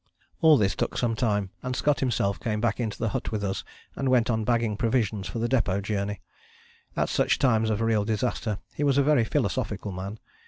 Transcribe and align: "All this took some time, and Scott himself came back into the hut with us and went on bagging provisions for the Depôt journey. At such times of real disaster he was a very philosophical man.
"All 0.41 0.57
this 0.57 0.73
took 0.75 0.97
some 0.97 1.15
time, 1.15 1.51
and 1.61 1.75
Scott 1.75 1.99
himself 1.99 2.39
came 2.39 2.59
back 2.59 2.79
into 2.79 2.97
the 2.97 3.09
hut 3.09 3.31
with 3.31 3.43
us 3.43 3.63
and 3.95 4.09
went 4.09 4.31
on 4.31 4.43
bagging 4.43 4.75
provisions 4.75 5.27
for 5.27 5.37
the 5.37 5.47
Depôt 5.47 5.83
journey. 5.83 6.21
At 6.97 7.07
such 7.07 7.37
times 7.37 7.69
of 7.69 7.81
real 7.81 8.03
disaster 8.03 8.57
he 8.73 8.83
was 8.83 8.97
a 8.97 9.03
very 9.03 9.23
philosophical 9.23 9.91
man. 9.91 10.17